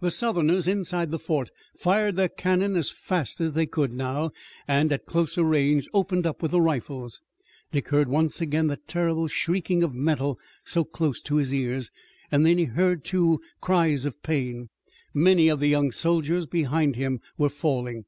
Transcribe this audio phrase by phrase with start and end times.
[0.00, 4.32] The Southerners inside the fort fired their cannon as fast as they could now,
[4.66, 7.20] and at closer range opened with the rifles.
[7.70, 11.92] Dick heard once again that terrible shrieking of metal so close to his ears,
[12.32, 14.70] and then he heard, too, cries of pain.
[15.14, 18.06] Many of the young soldiers behind him were falling.